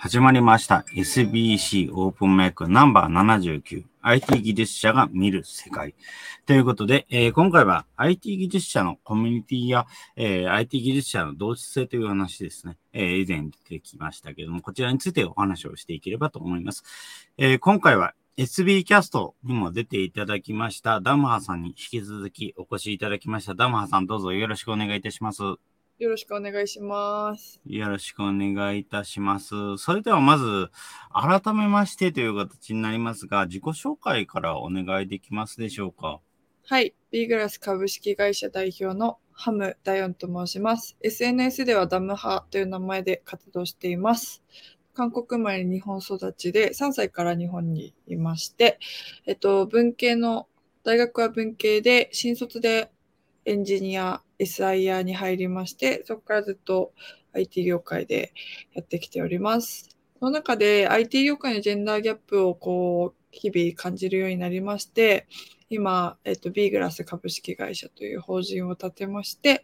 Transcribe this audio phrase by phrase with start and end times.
[0.00, 0.84] 始まりました。
[0.94, 3.82] SBC オープンメイクナンバー79。
[4.00, 5.96] IT 技術者が見る世界。
[6.46, 12.78] ということで、えー、今回は IT 技術者のコミュニティや、えー、IT 技術者の同質性という話ですね。
[12.92, 16.84] えー、以前出てきましたけども、こちらについてお話をしていければと思います。
[17.36, 23.56] え、今回は SB キャストにも出ていただきましたダムハさんに引き続きお越しいただきました。
[23.56, 25.42] ダムハさんどうぞよろしくお願いいたします。
[25.98, 27.60] よろしくお願いします。
[27.66, 29.78] よろしくお願いいたします。
[29.78, 30.70] それではまず、
[31.12, 36.20] 改めましてという形になりますが、自己紹介からお願いできますでしょうか？
[36.66, 36.94] はい。
[37.10, 40.96] ビーグラス株式会社代表のハムダヨンと申します。
[41.00, 44.44] SNS ではダムハという名前で活動しています。
[44.94, 48.78] 韓国生まれ日本育ちで3歳から日本にいまして、
[49.26, 50.46] えっと、文系の、
[50.84, 52.92] 大学は文系で、新卒で
[53.44, 56.92] エンジニア、SIR に入りまして、そこからずっと
[57.32, 58.32] IT 業界で
[58.74, 59.96] やってきております。
[60.18, 65.26] その中で IT 業界のジェンダーギャップをこう、日々感じるようになりまして、
[65.70, 69.62] 今、えっと、ビーグラス株式会社という法人を立てまして、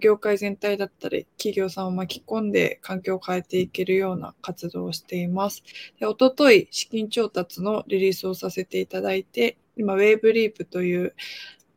[0.00, 5.64] 業界全体だったり、企業さんを巻き込んで環境を変えていけるような活動をしています。
[5.98, 11.14] でおととい、資金調達のリリースをさせていただいて、今、ウェーブリープという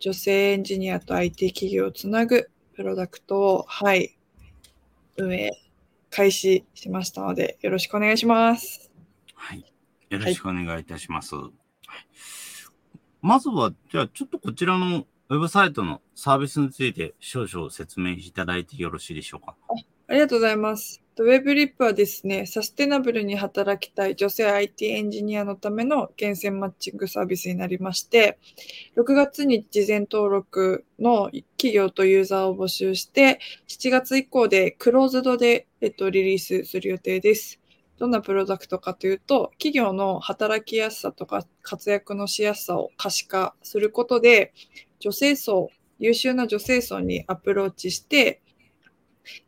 [0.04, 4.18] 女性エンジニアと IT 企業をつなぐプロダクトを、はい、
[5.16, 5.52] 運営、
[6.10, 8.92] 開始しましたので、よろしくお願いします。
[9.34, 9.64] はい。
[10.10, 11.36] よろしくお願いいたします。
[11.36, 11.52] はい、
[13.22, 19.56] まずは、じゃあ、ちょっとこちらのウェブサイトのサービスについて少々説明いただいてよろしいでしょうか？
[20.10, 21.02] ありがとうございます。
[21.16, 28.40] ウェブリップはですね、サステナブルに働きたい女性 IT エンジニアのための厳選マッチングサービスになりまして、
[28.98, 37.60] 6月に事前登録の企業とユーザーを募集して、7月以降でクローズドで、えっと、リリースする予定です。
[38.00, 44.52] どんなプロダクトかというと、企業の働きやすさとか活躍のしやすさを可視化することで、
[45.00, 45.70] 女性層、
[46.00, 48.42] 優秀な女性層にアプローチして、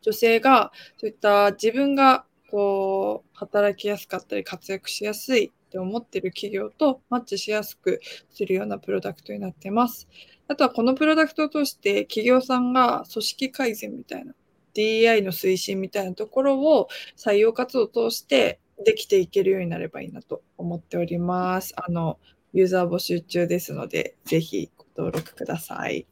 [0.02, 8.00] 女性がそういった自分がこう働きやすかったり活躍しやすいって思ってる企業とマッチしやすく
[8.30, 10.08] するようなプロダクトになってます。
[10.48, 14.32] あとはこのプロダクトを通して企業さんが組織改善みたいな
[14.74, 21.74] DEI の推進みたいなところを採用活動を通してできていけるようになればいいなと思っております。
[21.76, 22.18] あの、
[22.52, 26.06] ユーザー募集中ですので、ぜひご登録ください。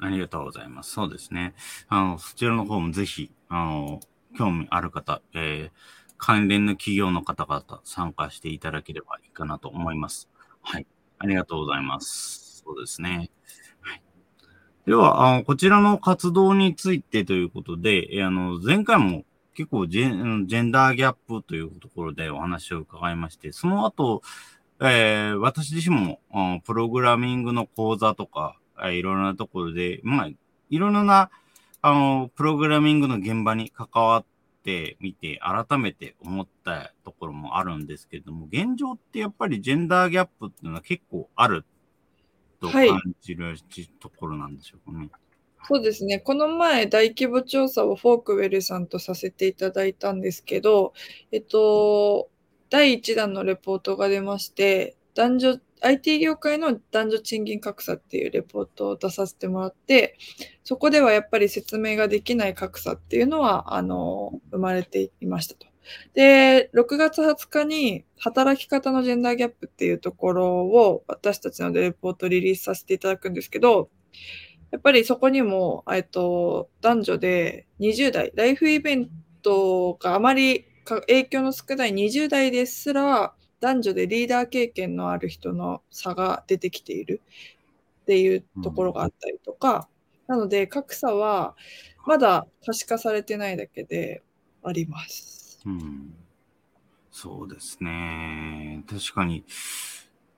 [0.00, 0.92] ありがとうございます。
[0.92, 1.54] そうですね。
[1.88, 4.00] あの、そちらの方もぜひ、あの、
[4.36, 5.70] 興味ある方、えー、
[6.16, 10.28] 関連の企業の方々参加していただければいいかなと思います。
[10.62, 10.86] はい。
[11.18, 12.62] ありがとうございます。
[12.64, 13.30] そうですね。
[13.80, 14.02] はい、
[14.86, 24.22] では、あのこちらの活動についてということで、えあの、前回も結構ジェジェンダーギャップというところでお話を伺いまして、その後、
[24.80, 25.96] えー、私自身
[26.30, 30.30] も、プログラミングの講座とか、いろんなところで、まあ、
[30.70, 31.30] いろんな、
[31.80, 34.24] あの、プログラミングの現場に関わっ
[34.62, 41.64] てみて、改めて思ったところもあるんですけれども、現状ってやっぱりジェンダーギャップっていうのは結構ある
[42.60, 43.56] と感じる、はい、
[44.00, 45.10] ところなんでしょうかね。
[45.68, 46.18] そうですね。
[46.18, 50.94] この前、大規模調査を Forkwell さんとさせていただいたんですけど、
[51.30, 52.30] えっと、
[52.70, 60.16] 第1弾のレポートが出まして、男女 IT 業界の男女賃金格差っていうレポートを出させてもらって、
[60.64, 65.66] そこではやっぱり説明ができない格差っていうのは、あの、生まれていましたと。
[66.14, 73.90] で、6月20日に働き方のジェンダーギャップっていうところを私たちのレポートリリースさせていただくんですけど、
[74.70, 79.08] やっぱりそこにも、えっと、男女で20代、ライフイベン
[79.42, 87.20] トがあまり影響の少ない20代ですら、男女でリーダー経験のある人の差が出てきている
[88.02, 89.88] っていうところがあったりとか、
[90.28, 91.56] うん、なので格差は
[92.06, 94.22] まだ可視化されてないだけで
[94.62, 95.60] あります。
[95.66, 96.14] うん、
[97.10, 98.84] そうですね。
[98.88, 99.44] 確かに、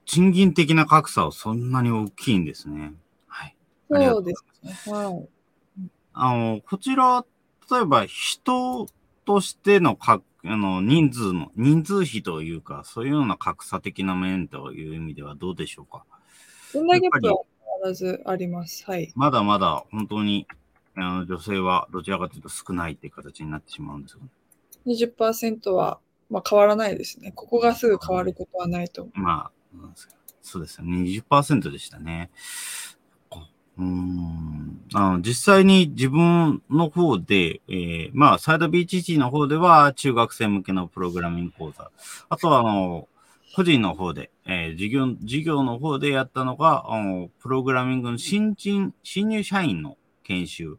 [0.05, 2.95] 賃金的な格差はそんなに大きいんですね。
[3.29, 3.57] はい。
[3.89, 4.81] そうですね。
[4.87, 5.29] はい。
[6.13, 7.25] あの、こちら、
[7.71, 8.89] 例えば人
[9.31, 16.05] としての格あの、人数の、人数比というか、そういうような格差的な面という意味ではどうでしょうか？
[16.73, 17.43] そんなギャップは
[17.85, 18.85] 必ずあります。
[18.87, 19.13] はい。
[19.15, 20.49] まだまだ本当に、
[20.97, 24.29] あの女性はどちらかというと少ないっていう形になってしまうんですよね。
[24.87, 26.01] 20%は、
[26.31, 27.33] まあ、変わらないですね。
[27.33, 29.21] ここがすぐ変わることはないと思う。
[29.21, 29.79] まあ、
[30.41, 30.97] そうですよね。
[31.03, 32.31] 20%でしたね。
[33.81, 41.91] うんあの実際に自分の方で、えー、まあ、サイド BHG の方では中学生向けのプログラミング講座。
[42.29, 43.09] あとは、あの、
[43.55, 50.79] 個人の方で、えー、授業、授業の方でやったのが、あのプログラミングの新人、新入社員の研修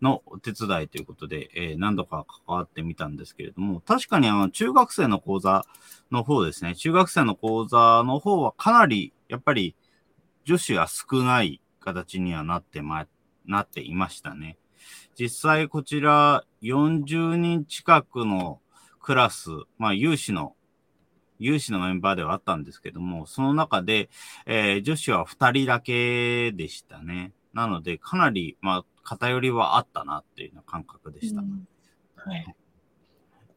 [0.00, 5.64] のお手伝いということで、えー、何度か関わってみたんですけれども、確かにあの中学生の講座
[6.10, 9.74] の方ですね、中学生の講座の方はかなり、やっぱり
[10.44, 13.06] 女子は少ない形にはなってま、
[13.46, 14.58] なっていましたね。
[15.18, 18.60] 実際こちら40人近くの
[19.00, 20.54] クラス、まあ有志の、
[21.38, 24.10] 有志のメンバーではあったんですけども、その中で、
[24.46, 27.32] えー、女子は2人だけでしたね。
[27.52, 31.40] なので、かなり、まあ、偏りはあったなっていうような感覚でした。
[31.40, 31.66] うん、
[32.16, 32.56] はい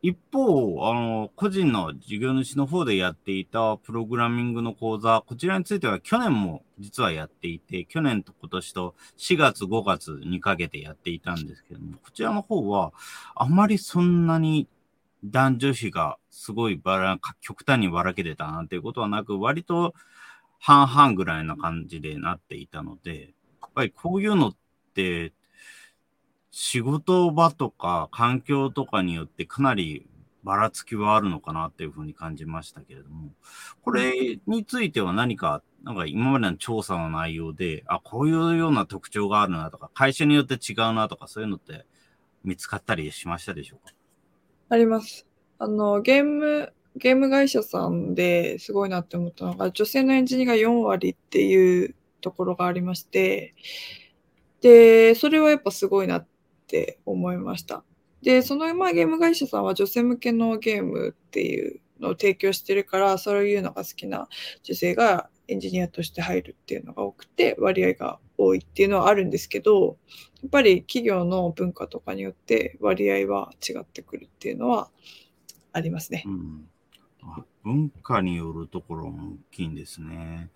[0.02, 12.94] 一方、あの、個人の事業主の方でやっていたプログラミングの講座、こちらについては去年も実はやっていて、去年と今年と4月5月にかけてやっていたんですけども、こちらの方は
[13.36, 14.70] あまりそんなに
[15.26, 19.94] 男女比がすごいばら、極端にばらけてたなんていうことはなく、割と
[20.60, 24.56] 半々ぐらいな感じでなっていたので、やっぱりこういうのっ
[24.94, 25.34] て
[26.52, 30.08] 仕事場とか環境とかによってかなり
[30.44, 33.32] ばらつきはあるのかなっていうふうに感じましたけれども、
[33.84, 41.86] これについては何か、なんか今までの調査の内容で、あ、こういうような特徴があるなとか、会社によって違うなとか、そういうのって
[42.44, 43.94] 見つかったりしましたでしょうか？
[44.70, 45.28] あります。
[45.60, 53.56] あの、ゲーム、ゲーム会社さんですごいなって思ったのが、女性のエンジニアが4割っていうところがありまして、
[54.62, 56.30] で、それはやっぱすごいなって
[56.70, 57.84] って思いました。
[58.22, 64.28] で、そのまあゲーム会社さんは女性向けのゲームっていうのを提供してるから、そういうのが好きな
[64.62, 69.98] 女性がエンジニアとして入るっていうのが多くて、割合が多いっていうのはあるんですけど、
[70.42, 74.92] やっぱり企業の文化とかによって割合は違ってくるっていうのは
[75.74, 76.24] ありますね。
[76.28, 76.70] うん、
[77.64, 80.50] 文化によるところも大きいんですね。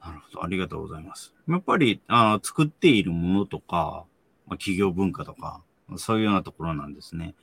[0.00, 0.44] なるほど。
[0.44, 1.34] ありがとうございます。
[1.48, 4.04] やっぱりあ作っているものとか、
[4.46, 5.62] まあ、企業文化とか、
[5.96, 7.34] そういうようなところなんですね。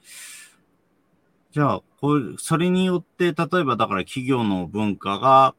[1.52, 5.56] じゃあ、こうそれによって、例えばだから企業の文化が、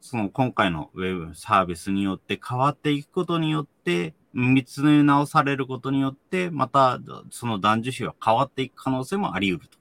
[0.00, 6.98] その今回のウェブサービスによって変わっていくことによって、見つめ直されることによって、また
[7.30, 9.78] その男女比は変わっていく可能性もあり得ると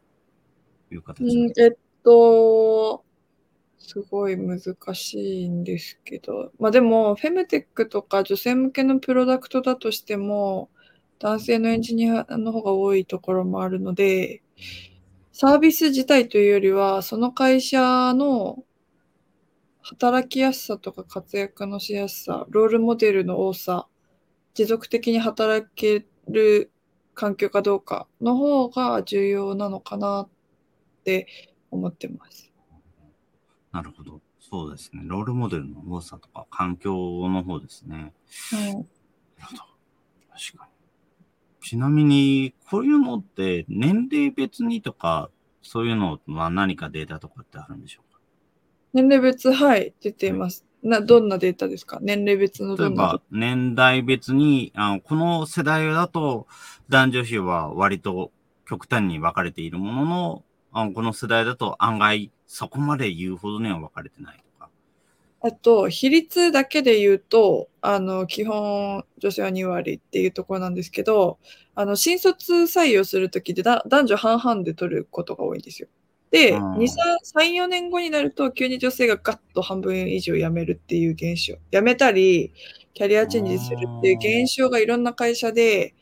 [0.94, 1.62] いう形です。
[1.62, 1.72] えっ
[2.04, 3.04] と、
[3.78, 4.60] すごい難
[4.94, 10.70] しいんですけど、まあでも、フェムテックとか女性向けのプロダクトだとしても、
[11.22, 14.42] 男性のエンジニアの方が多いところもあるので、
[15.32, 18.64] サービス自体というよりは、その会社の
[19.82, 23.88] 働きやすさとか活躍のしやすさ、ロールモデルの多さ、
[24.56, 26.72] 持続的に働ける
[27.14, 30.30] 環境かどうかの方が重要なのかなっ
[31.04, 31.28] て
[31.70, 32.52] 思ってます。
[33.72, 34.22] なるほど。
[34.40, 35.04] そうですね。
[35.06, 36.94] ロールモデルの多さとか環境
[37.30, 38.14] の方ですね。
[38.52, 38.74] はい。
[38.74, 38.86] なる
[39.40, 39.64] ほど。
[40.34, 40.71] 確かに。
[41.62, 45.30] ちなみに、こういうのって年齢別にとか、
[45.62, 48.20] そういうのは何かデータとかってあるんでしょうか？
[48.94, 50.66] 年齢別、はい、出ています。
[50.82, 52.00] な、どんなデータですか？
[52.02, 56.48] 年齢別のどんな例えば、年代別に、あのこの世代だと
[56.90, 58.32] 男女比は割と
[58.68, 64.44] 極端に分かれているものの、あのこの世代だと案外そこまで言うほどには分かれてない。
[65.44, 71.40] あと、比率だけで言うと、あの、基本、女性は2割っていうところなんですけど、
[71.74, 75.88] あの、新卒採用するときで男女半々で取ることが多いんですよ。
[76.30, 76.88] で、2、
[77.24, 81.58] 3、4年後になると、急に女性がガッと半分以上辞めるっていう現象。
[81.72, 82.54] 辞めたり、
[82.94, 85.96] キャリアチェンジするっていう現象がいろんな会社で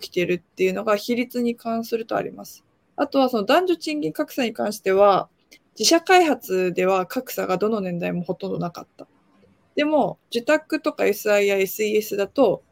[0.00, 2.64] 起きてるっていうのが比率に関するとあります。
[2.94, 5.28] あとはその男女賃金格差に関しては、
[5.78, 9.06] 自社開発では格差がどの年代もほとんどなかった。
[9.76, 12.64] でも、受託とか SI や SES だと、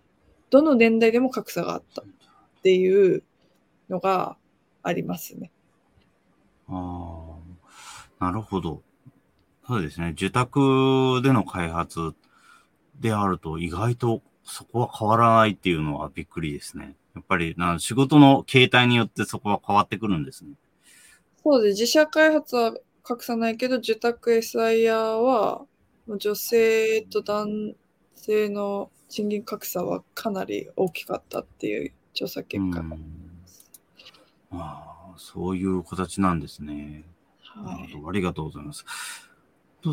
[0.51, 2.05] どの年代でも格差があったっ
[2.63, 3.23] ていう
[3.89, 4.37] のが
[4.83, 5.53] ありますね。
[6.69, 7.37] あ
[8.21, 8.83] あ、なるほど。
[9.69, 10.11] そうですね。
[10.17, 12.13] 受託での開発
[12.99, 16.97] であると、意外とそこは変わらないっていうのはびっくりですね。
[17.15, 20.51] やっぱりな仕事の形態によってそこは変わってくるんですね。
[21.45, 21.81] そうです。
[21.81, 22.75] 自社開発は
[23.07, 25.65] 格差ないけど、受託 SIR は、
[26.09, 27.75] 女性と男
[28.17, 32.97] 性の賃金格差はかなり大きかったっていう調査結果が
[34.51, 37.05] ああ、そういう形なんですね。
[37.39, 38.03] はい。
[38.09, 38.85] ありがとうございます。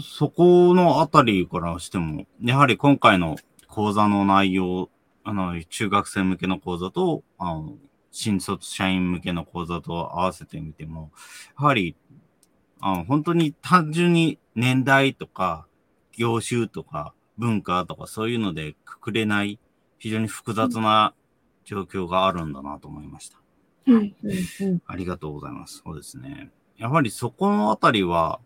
[0.01, 3.35] そこのあたりからしても、やはり今回の
[3.67, 4.89] 講座の内容、
[5.23, 7.75] あの、中学生向けの講座と、あの、
[8.11, 11.11] 新卒社員向けの講座と合わせてみても、
[11.59, 11.95] やはり、
[12.85, 15.65] あの本当に単純に年代とか、
[16.11, 19.57] 業種とか、文化とかそういうのでくくれない、
[19.99, 21.13] 非常に複雑な
[21.63, 23.37] 状況があるんだなと思いました。
[23.87, 24.13] うん
[24.85, 25.81] ありがとうございます。
[25.81, 26.51] そうですね。
[26.77, 28.41] やはりそこのあたりは、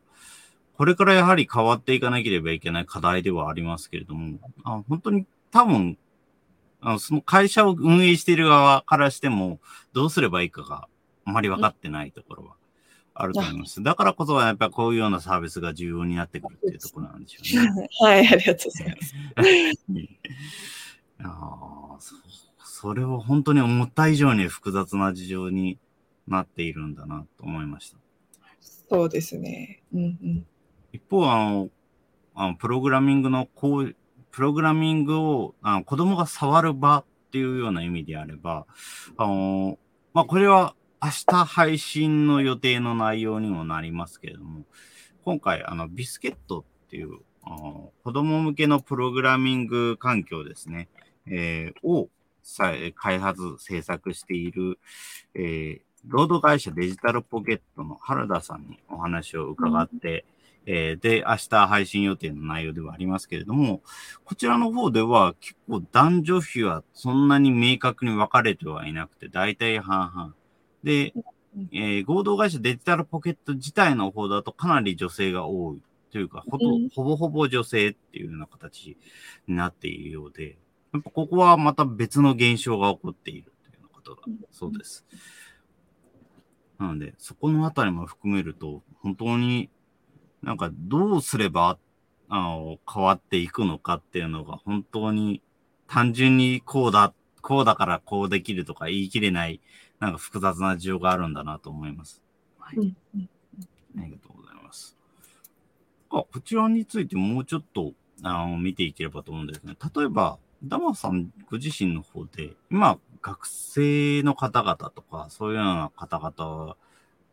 [0.77, 5.97] これからやはり変わっていかなければいけない課題ではありますけれども、あ本当に多分、
[6.79, 9.59] あのその会社を運営している側からしても、
[9.93, 10.87] どうすればいいかが
[11.25, 12.56] あまり分かってないところは
[13.19, 13.81] あると思います。
[13.81, 17.89] だからこそ、やっぱりこういうようなサービスが重要になってくるっていうところなんでしょうね。
[17.99, 19.15] はい、ありがとうございます。
[21.19, 22.15] あそ
[22.59, 25.79] それは本当に思った以上に複雑な事情に
[26.27, 27.97] なっているんだなと思いました。
[28.89, 29.81] そうですね。
[29.93, 30.45] うんうん、
[30.93, 31.69] 一方、あの、
[32.35, 33.95] あのプログラミングのこう、
[34.31, 38.67] プログラミングをあの子供が触る場っていうような意味であれば、
[39.17, 39.79] あの、
[40.13, 44.65] まあ、これは明日配信の予定の内容にもなりますけれども、
[45.23, 50.89] 今回、あの、ビスケットっていう、あの子供向けのプログラミング環境ですね、
[51.27, 52.09] えー、を
[52.95, 54.79] 開発、制作している、
[55.33, 60.25] えー、ロード会社デジタルポケットの原田さんにお話を伺って、
[60.65, 63.81] うん、えー、で、明日配信予定の内容ではありますけれども、
[64.25, 70.46] こちらの方では結構男女比はそんなに明確に分かれてはいなくて、大体半々。
[70.83, 71.13] で、
[71.71, 75.81] えー、合同会社デジタルポケット自体の方だとかなり女性が多い
[76.11, 78.97] というか、ほと、ほぼほぼ女性っていうような形
[79.47, 80.57] になっているようで、
[80.93, 85.05] やっぱここはまた別の現象が起こっているというようなことだそうです。
[86.79, 89.69] なので、そこのあたりも含めると、本当に
[90.41, 91.77] なんかどうすれば
[92.29, 95.41] あの変わっていくのかっていうのが本当に
[95.87, 99.61] 単純にこうだ、こうだからこうできるとか言い切れない
[99.99, 102.21] なんか複雑な事情があるんだなと思います。
[102.59, 102.77] はい。
[102.77, 104.97] ありがとうございます。
[106.09, 109.75] あ、こちらについてもうちょっとあの見ていければと思うんですね。
[109.95, 116.75] 例えば、ダマさんご自身の方で、今、学生の方々とか、そういうような方々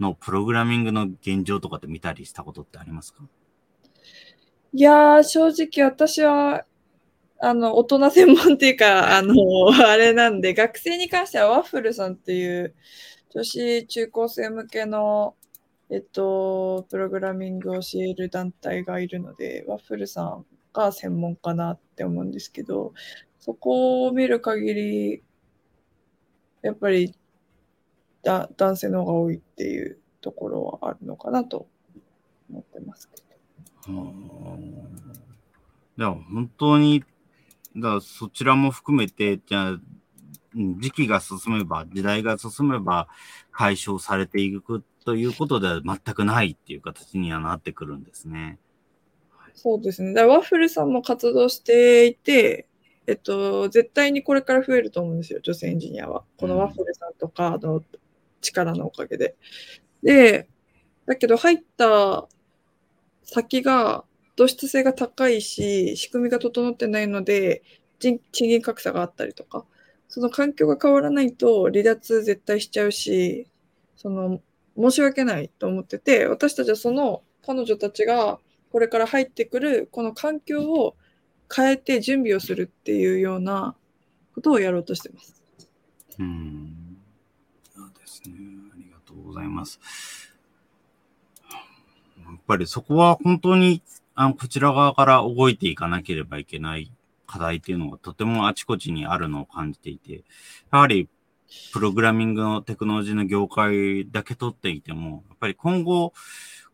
[0.01, 3.23] のプログラミングの現状とかって見たりしたことってありますか？
[4.73, 6.65] いやー、正直私は
[7.45, 9.35] あの、大人専門っていうか、あの、
[9.87, 12.75] あれなんで、学生に関してはワッフルさんっていう
[13.29, 15.37] 女子中高生向けの、
[15.91, 22.95] えっと、プログラミングを教える団体がいるので、ワッフルさんが専門かなって思うんですけど、
[23.41, 25.23] そこを見る限り、
[26.63, 27.15] やっぱり
[28.23, 31.67] だ男性の方が多いっていうところはあるのかなと
[32.49, 33.95] 思ってますけど。
[35.99, 37.05] でも本当に
[37.77, 39.81] だからそちらも含めて、じゃあ、
[40.55, 43.09] 時期が進めば、時代が進めば
[43.51, 48.59] 解消されていくということでは全くないっていう形にはなってくるんですね。
[49.55, 50.13] そうですね。
[50.13, 52.69] だワッフルさんも活動していて、
[53.07, 56.25] えっと、絶対にこれから増えると思うんですよ、女性エンジニアは。
[56.39, 57.83] このワッフルさんとかの
[58.41, 59.37] 力のおかげで。
[60.03, 60.49] で、
[61.07, 62.29] だけど入った
[63.23, 64.05] 先が
[64.37, 67.63] 土質性が高いし、仕組みが整ってないので、
[67.99, 69.65] 賃金格差があったりとか、
[70.09, 73.47] その環境が変わらないと離脱絶対しちゃうし、
[73.97, 74.41] その、
[74.77, 78.39] 申し訳ないと思ってて、私たちはその彼女たちが
[78.73, 80.97] これから入ってくるこの環境を
[81.55, 83.77] 変えて準備をするっていうような
[84.35, 85.41] ことをやろうとしてます。
[86.19, 86.97] うん。
[87.73, 88.35] そうですね。
[88.73, 89.79] ありがとうございます。
[92.19, 93.81] やっぱりそこは本当に
[94.15, 96.93] あの、こちら側から動いていかなければいけない
[97.27, 100.25] 課題っていうのがとてもあちこちにあるのを感じていて、
[100.73, 101.09] やはり、
[101.73, 106.13] プログラミングのテクノロジーの業界だけ取っていても、やっぱり今後、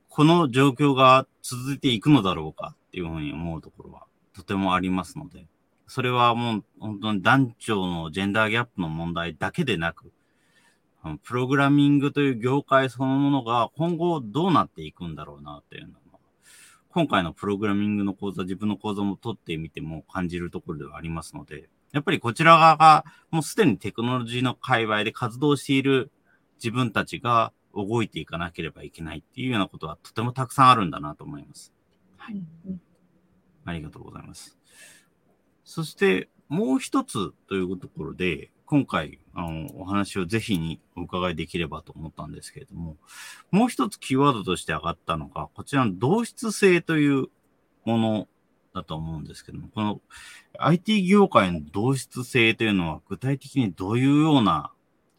[0.09, 4.05] この状況が続いていくのだろうかっていうふうに思うところは
[4.35, 5.47] とてもありますので、
[5.87, 10.13] それはもう本当に男女のジェンダーギャップの問題だけでなく、
[11.23, 15.95] プログラミングという業界そのものが今後どうなっていくんだろうなっていうの
[16.93, 26.11] 今回のプログラミングの講座、自分の講座も取ってみても感じるところではありますので、やっぱりこちら側がもうすでにテクノロジーの界隈で活動している
[26.57, 31.73] 自分たちが動いていかなければいけないっていうようなことはとてもたくさんあるんだなと思います。
[32.17, 32.43] はい。
[33.65, 34.59] ありがとうございます。
[35.65, 42.97] そして、もう一つというところで、今回、あの、お話をぜひにお伺いできればと思ったんですけれども、
[43.51, 47.29] もう一つキーワードとして上がったのが、こちらの同質性という
[47.85, 48.29] もの
[48.75, 50.01] だと思うんですけども、この
[50.59, 54.73] IT 業界の同質性というのは具体的にどういうような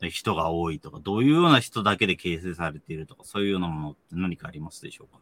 [0.10, 5.20] 人が多いとか、どういうような人だけで形成されているとか、そういうようなものって何かありますでしょうか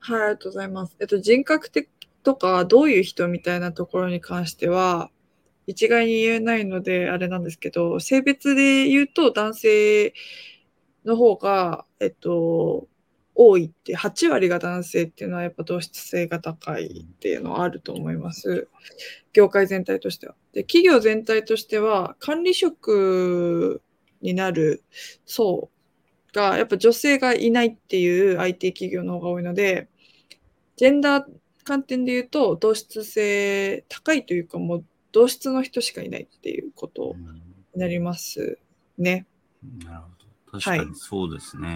[0.00, 0.96] はい、ありがとうございます。
[1.00, 1.88] えっと、人格的
[2.22, 5.10] とか、どういう人みたいなところに関しては、
[5.66, 10.14] 一概に言えないので、あれなんですけど、性別で言うと男性
[11.04, 12.88] の方が、えっと、
[13.34, 18.68] 多いって、8割が男性っていうのはやっぱ同質性が高いっていうのはあると思います。
[19.32, 20.34] 業界全体としては。
[20.52, 23.82] で、企業全体としては、管理職
[24.22, 24.84] になる
[25.26, 25.70] 層
[26.32, 29.88] が、やっぱ女性がいないっていう IT 企業の方が多いので、
[30.76, 31.24] ジェンダー
[31.64, 38.58] 観点で言うと、同質性高いというか、もう同質の人しかいないっていうことになります
[38.98, 39.26] ね。
[39.84, 40.08] なるほ
[40.52, 40.60] ど。
[40.60, 41.68] 確かにそうですね。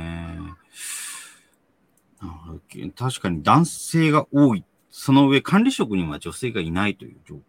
[2.20, 2.60] なるほど
[2.96, 4.64] 確かに男性が多い。
[4.90, 7.40] その上、管理職には女性がいないという状況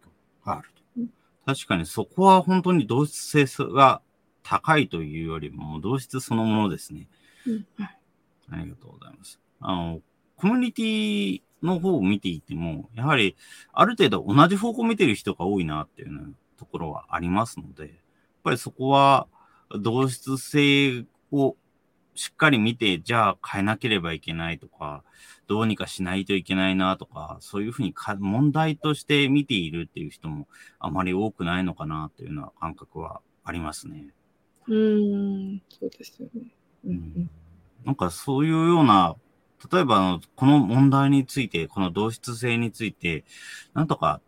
[0.46, 0.81] があると。
[0.98, 1.10] うん
[1.46, 4.03] 確かにそこは本当に同質性が
[4.43, 7.08] 高いというよりも、同質そのものですね。
[7.48, 7.65] うん
[8.51, 9.39] ありがとうございます。
[9.60, 10.01] あの、
[10.36, 13.36] コミュニティの方を見ていても、やはり
[13.74, 17.92] ある程度同じ方向を見てる人が多いなっていうところはありますので、やっ
[18.44, 19.28] ぱりそこは
[19.72, 21.56] 同質性を
[22.16, 25.04] しっかり見て、じゃあ変えなければいけないとか、
[25.48, 30.48] どうにかしないといけないなとか、そういうふうにか問題として見ているっていう人も
[30.80, 34.08] あまり多くないのかなというような感覚はありますね。
[34.68, 36.51] うーん、そうですよね。
[36.86, 37.30] うんうん
[37.86, 39.16] なんかそういうような、
[39.72, 43.25] 例えばあの、この問題について、この同質性について、
[43.74, 44.22] なんとか、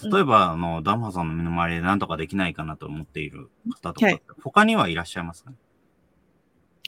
[0.00, 3.50] 例えば、あの、ダンマさんの身の回りでなんとかできないかなと思っている
[3.82, 4.22] 方とか、はい。
[4.42, 5.56] 他にはいらっしゃいますかね？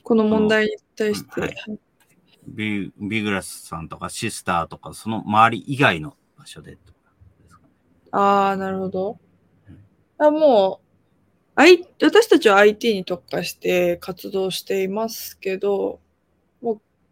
[0.04, 1.54] この問題に対して、はい。
[2.46, 6.98] ビビグラスさんとかシスターとか、その周り以外の場所でとか
[7.42, 7.68] ですかね。
[8.12, 9.18] ああ、なるほど。
[10.18, 10.86] あもう、
[11.56, 16.00] I、私たちは IT に特化して活動していますけど、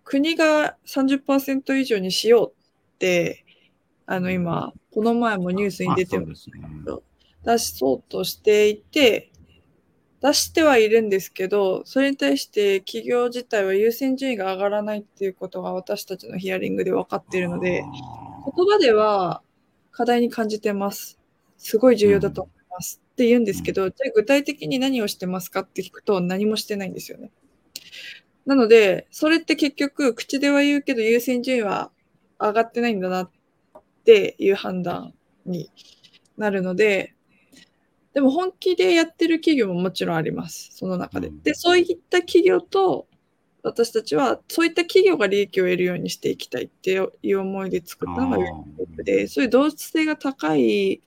[0.09, 2.53] 国が30%以上にしよう
[2.95, 3.45] って、
[4.07, 6.63] あの今、この前もニュースに出てますね。
[7.45, 9.31] 出そうとしていて、
[10.23, 19.43] 出してはいるんですけど、それに対して企業自体は優先順位が上がらないっていうことが私たちのヒアリングで分かっているので、言葉では
[19.93, 21.19] 課題に感じてます。
[21.59, 23.03] すごい重要だと思います。
[23.13, 27.31] って言うんですけど、じゃあ具体的に何をしてますかって聞くと何もしてないんですよね。
[28.49, 31.91] なので、それって結局口では言うけど優先順位は
[32.41, 33.31] 上がってないんだなっ
[34.07, 35.13] ていう判断
[35.45, 35.71] に
[36.39, 37.15] なるので、
[38.15, 40.71] でも本気でやってる企業ももちろんあります。
[40.73, 41.29] その中で。
[41.29, 43.07] うんで、そういった企業と
[43.63, 48.39] 私たちはそういった企業が利益を得るようにしていきたいっていう思いで作ったのが
[49.05, 51.03] で、そういう同質性が高い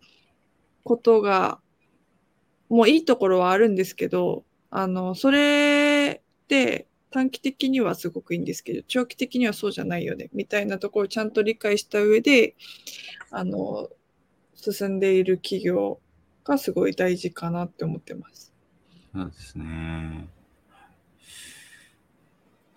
[0.83, 1.59] ことが、
[2.69, 12.55] もういいところはあるんですけど、あの、それで短期的にはすごくいいんですけど、長期的にはそうじゃないよね、みたいなところをちゃんと理解した上で、
[13.29, 13.89] あの、
[14.55, 15.99] 進んでいる企業
[16.43, 18.53] がすごい大事かなって思ってます。
[19.13, 20.29] そうですね。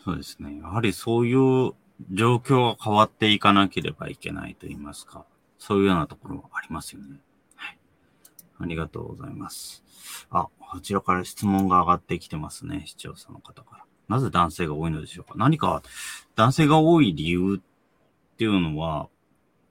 [0.04, 0.58] そうですね。
[0.58, 1.72] やはりそういう
[2.10, 5.24] 状況が変わっていかなければいけないと言いますか、
[5.58, 7.20] そういうようなところはありますよね。
[7.54, 7.78] はい。
[8.58, 9.84] ありがとうございます。
[10.30, 12.82] あ、こちらから質問が上がってきてますね。
[12.86, 13.84] 視聴者の方から。
[14.08, 15.34] なぜ男性が多いのでしょうか？
[15.36, 15.82] 何か
[16.36, 19.08] 男性が多い理由っていうのは、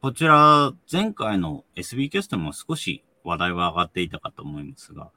[0.01, 5.11] こちら前回の SB キャストも少し話題は上がっていたかと思いますが、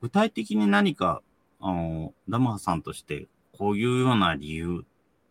[0.00, 1.22] 具体的に何か、
[1.60, 4.84] あの、ダマハさんとして、こういうような理由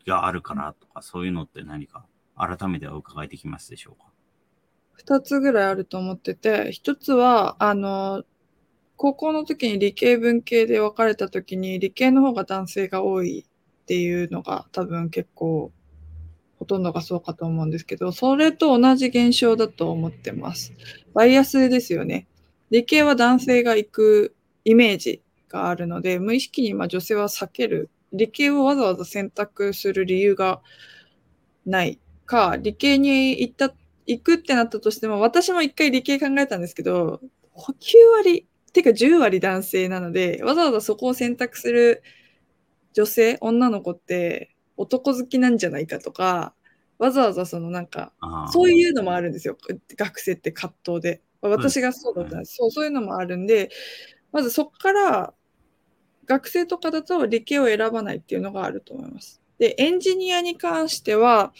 [0.05, 4.09] があるからとか、そういうのって何か、改めてお伺いできますでしょうか？
[4.93, 8.23] 二つぐらいあると思ってて、一つは、あの、
[8.99, 15.71] 高校の時に理系文系で分かれた時に理系の方が男性が多いっていうのが多分結構
[16.59, 20.73] ほとんどがそうかと思うんですけど、それと同じ現象だと思ってます。
[21.13, 22.27] バイアスですよね。
[22.71, 24.35] 理系は男性が行く
[24.65, 27.89] イメージがあるので、無意識にま女性は避ける。
[28.11, 30.61] 理系をわざわざ選択する理由が
[31.65, 33.73] ないか、理系に行った、
[34.07, 37.21] 行くってなったとしても、私も一回理系考えたんですけど、
[37.55, 37.71] 9
[38.17, 42.03] 割、てか10割男性なので、わざわざそこを選択する
[42.93, 46.53] 女性、女の子って男好きなんじゃないかとか、
[46.97, 48.13] わざわざそのなんか、
[48.51, 49.57] そういうのもあるんですよ。
[49.95, 51.21] 学生って葛藤で。
[51.41, 52.55] 私がそうだったんです。
[52.57, 53.69] そう、そういうのもあるんで、
[54.31, 55.33] まずそこから、
[56.25, 59.41] 学生とかだと理系を選ばないっていうのがあると思います。
[59.57, 61.53] で、エンジニアに関しては、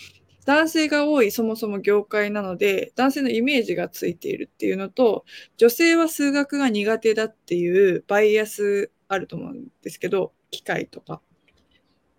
[0.46, 5.26] 男性が多いそもそも業界なので、男性のイメージがついているっていうのと、
[5.58, 11.22] 女性は数学が苦手だっていうバイアスあると思うんですけど、機械とか。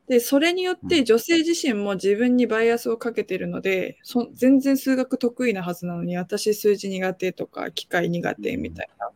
[0.07, 9.13] で、それによって女性自身も自分にバイアスをかけてるので、そ全然数学得意なはずなのに、私数字苦手とか機械苦手みたいなこ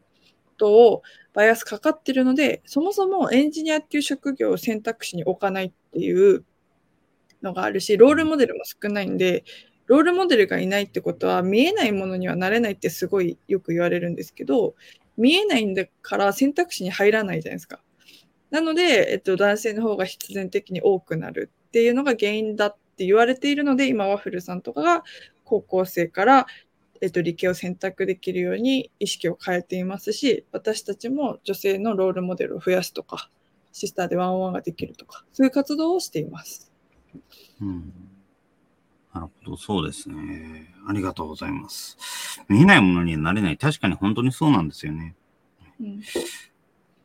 [0.57, 6.45] とをバイアスかかってるので、そもそもエンジニアっていう職業を選択肢に置かないっていう
[7.45, 9.45] のがあるし、ロールモデルも少ないんで、
[9.87, 14.75] ロールモデルがいないってことは見えないものにはなれないってすごいよく言われるんですけど、
[15.17, 17.81] 見えないんだから選択肢に入らないじゃないですか。
[18.51, 25.05] なので、えっと、男性の方が必然的に多くなるっていうのが原因だって言われているので、今、ワッフルさんとかが
[25.45, 26.47] 高校生から、
[27.01, 33.29] えっと、理系を選択できるように意識を変えていますし、私たちも女性のロールモデルを増やすとか、
[33.73, 36.73] シスターでワンワンができるとか、そういう活動をしています。
[37.61, 37.93] うん、
[39.13, 40.75] なるほど、そうですね。
[40.87, 41.97] ありがとうございます。
[42.49, 43.57] 見えないものにはなれない。
[43.57, 45.15] 確かに本当にそうなんですよね。
[45.81, 46.03] うん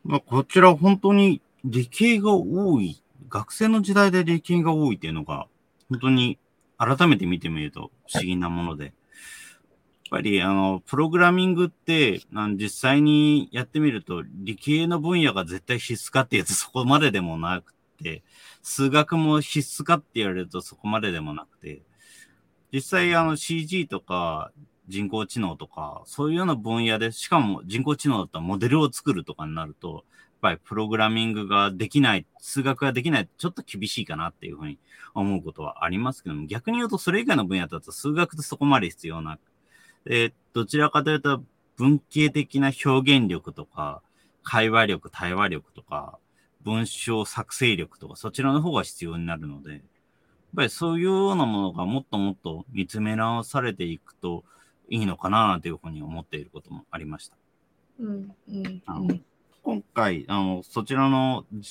[0.04, 5.48] まあ、こちら本当に理系が多い、学生の時代で理系が多いっていうのが、
[5.90, 6.40] 本当に
[6.78, 8.86] 改めて見てみると不思議なもので。
[8.86, 8.94] やっ
[10.10, 12.22] ぱり、あの、プログラミングって、
[12.56, 17.79] 実際にやってみると、理系の分野が絶対必須かっていうとそこまででもなくて、
[18.62, 21.82] 数学も必須かって言われるとそこまででもなくて、
[22.72, 24.52] 実際あの CG とか
[24.88, 30.04] 人工知能とか、そういうような分野で、しかも人工知能だったらモデルを作るとかになると、やっ
[30.42, 34.80] ぱりプログラミングができない、数学ができない、ちょっと厳しいかなっていうふうに
[35.14, 39.38] 思うことはありますけども、逆に言うとそれ以外の分野だと数学ってそこまで必要な
[40.06, 41.44] く、どちらかというと
[41.76, 44.02] 文系的な表現力とか、
[44.44, 46.18] 会話力、対話力とか、
[46.64, 49.82] 文章作成力とか、そちらの方が必要になるので、やっ
[50.56, 54.44] ぱりそういうようなものがもっともっと見つめ直されていくと、
[54.90, 57.38] いいのかなというふうに思っていることもありました。
[58.00, 59.24] うんうん
[59.62, 61.62] 今回あの、そちらの明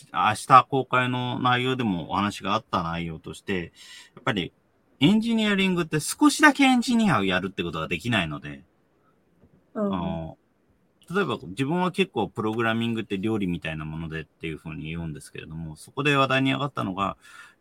[0.47, 3.73] 日公開の内容でもお話があった内容として、
[4.15, 4.53] やっぱり
[5.01, 8.63] エンジニアリングって少しだけエンジニアをやるってことができないので、
[9.75, 10.38] うん、あの
[11.11, 17.17] 例えば自分は結構プログラミングって料理みたいなものでっていうふうに言うんですけれども、そこで話題に上がったのが、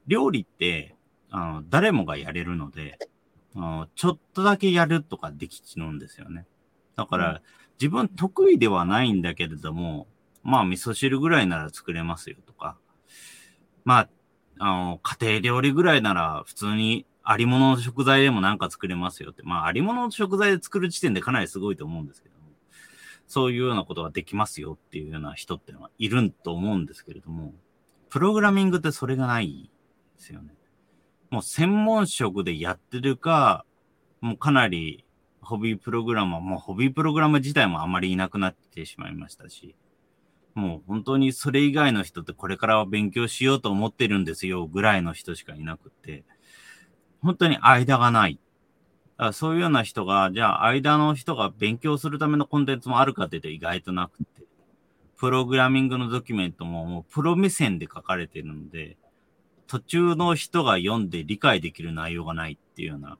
[0.07, 0.95] 料理って
[1.29, 2.99] あの誰もがやれるので、
[3.95, 6.45] ちょっとだけやるとかできちゃうんですよね。
[6.95, 7.41] だから、
[7.79, 10.07] 自分得意ではないんだけれども、
[10.43, 12.77] まあ、味噌汁ぐらいなら作れますよとか、
[13.85, 14.09] まあ、
[14.59, 19.43] あの、家庭料理ぐらいなら普通にありものの食材でもなんか作れますよって。
[19.43, 22.36] まあ、ありものの食材で作る時点でかなりすごいと思うんですけども、
[23.27, 27.53] そういうようなことができますよっていうような人っていうのはいると思うんですけれども、
[28.09, 29.69] プログラミングってそれがない
[30.17, 30.53] ですよね。
[31.29, 33.65] もう専門職でやってるか、
[34.21, 35.03] もうかなり
[35.41, 39.75] ホビープログラマー、もうホビープログラマー自体もあまりいなくなってしまいましたし、
[40.55, 46.23] もう本当にそれ以外の人ってこれからは勉強しようと思ってるんですよぐらいの人しかいなくって、
[47.21, 48.39] 本当に間がない。
[49.17, 54.43] だそういうような人が、じゃあ間の人が勉強するためのコンテンツもあるかって言うと意外となくて、
[55.17, 58.97] プログラミングのドキュメントももうプロ目線で書かれてるので、
[59.65, 63.17] 途中の人が読んで理解できる内容がないっていうような、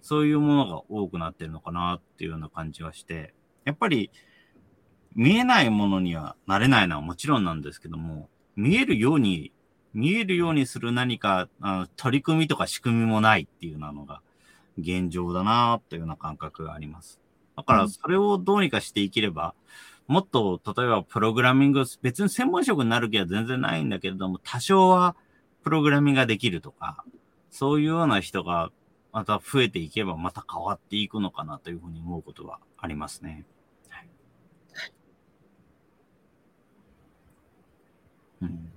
[0.00, 3.34] そういうものが多くなってるのかなっていうような感じがして、
[3.64, 4.10] やっぱり
[5.14, 9.52] 見えないものにはなれないのはもちろんなんですけども、見えるように、
[9.92, 14.22] 見えるようにする何かあの取り組みとか仕組みもないっていうなのが
[14.78, 17.20] 現状だなというような感覚があります。
[17.56, 19.54] だからそれをどうにかしていければ、
[20.06, 25.14] もっと例えばプログラミング、別に専門職になる気は全然ないんだけれども、多少は
[25.62, 27.04] プログラミングができるとか、
[27.50, 28.70] そういうような人が
[29.12, 33.44] また増えていけばまた変わっていくのかなというふうに思うことはありますね。
[33.88, 34.08] はい。
[38.42, 38.72] うん。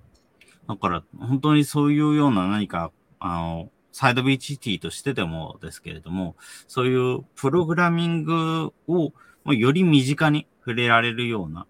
[0.67, 6.35] だから、本当にそういうような何か、あの、サイド BHT としてでもですけれども、
[6.67, 9.13] そういうプログラミングを
[9.45, 11.65] より身近に触れられるような、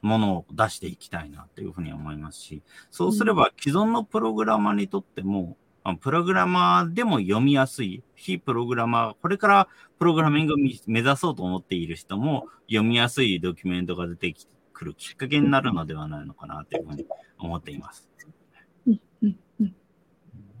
[0.00, 5.56] ものを出していきたいなというふうに思いますし、そうすれば既存のプログラマーにとっても、
[6.00, 14.34] プログラマーでも読みやすい、非プログラマー、これからプログラミングを目指そうと思っている人も読みやすいドキュメントが出て
[14.72, 17.04] くるきっかけになるのではないのかなというふうに
[17.38, 18.08] 思っています。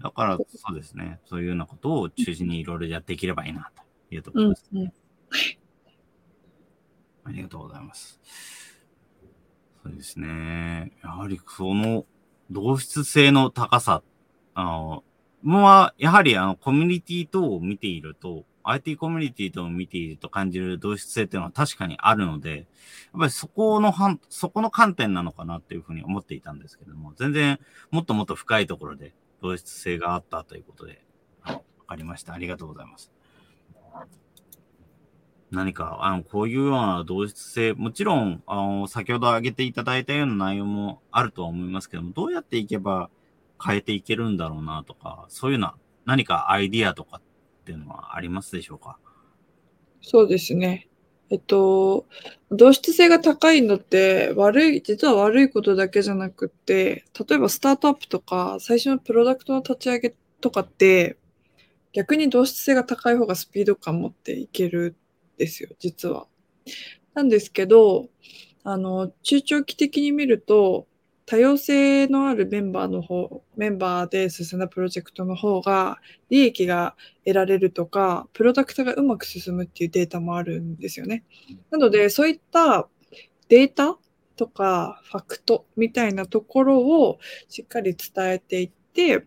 [0.02, 1.20] だから、そうですね。
[1.24, 3.82] そういうようなことを中心にいろいろやっていければいいなと
[4.14, 4.92] いうところです、ね。
[7.24, 8.20] ありがとうございます。
[9.82, 10.92] そうですね。
[11.02, 12.06] やはりその
[12.50, 14.02] 同質性の高さ、
[14.54, 15.04] あの、
[15.42, 22.66] もう、やはりあの、コミュニティ等を見ていると、IT コミュニティ等を見ていると感じる同質性っていうのは確かにあるので、やっ
[23.18, 27.58] ぱりそこのはん、そこの観点なのかなっていうふうに思っていたんですけども、全然
[27.90, 31.04] もっともっと深いところで同質性があったということで、
[31.44, 32.34] わかりました。
[32.34, 33.12] ありがとうございます。
[35.50, 43.08] 何か、あの、こういうような同質性、もちろん、あの、先ほど挙げていただいたような内容もあるとは思いますけども、どうやっていけば
[43.64, 45.74] 変えていけるんだろうなとか、そういうような
[46.04, 48.98] 何かアイディアとかっていうのはありますでしょうか？
[50.02, 50.88] そうですね。
[51.30, 52.06] えっと、
[52.50, 61.18] 同質性が高いのって悪い、実は悪いことだけじゃなくって、例えばスタートアップとか最初のプロダクトの立ち上げとかって、
[61.92, 64.96] 逆に同質性が高い方がスピード感持っていける
[65.36, 66.26] んですよ、実は。
[67.14, 68.08] なんですけど、
[68.64, 70.86] あの、中長期的に見ると、
[71.28, 75.98] 多様性のあるメンバーの方、メンバーで進んだプロジェクトの方が、
[76.30, 81.24] 利益が得られるとか、プロダクトがうまく進むっていうデータもあるんですよね。
[81.70, 82.88] なので、そういった
[83.50, 83.98] データ
[84.36, 87.18] とかファクトみたいなところを
[87.50, 89.26] しっかり伝えていって、